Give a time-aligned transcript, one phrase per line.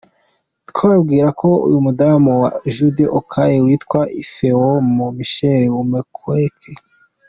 [0.69, 6.71] Twababwira ko umudamu wa Jude Okoye yitwa Ifeoma Michelle Umeokeke.